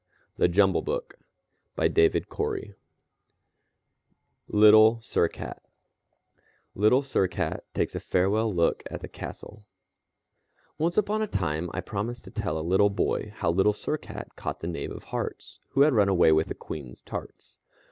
[0.37, 1.13] The Jumble Book
[1.77, 2.21] LITTLE
[5.03, 5.61] SIR CAT
[6.73, 9.63] Little Sir Cat Takes a Farewell Look at the Castle
[10.79, 14.35] Once upon a time I promised to tell a little boy how Little Sir Cat
[14.35, 17.59] caught the Knave of Hearts who had run away with the Queen's tarts.